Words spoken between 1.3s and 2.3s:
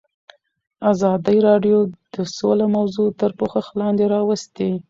راډیو د